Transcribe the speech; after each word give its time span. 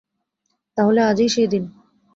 তাহলে 0.77 0.99
আজই 1.01 1.27
সেই 1.29 1.47
দিন। 1.47 1.63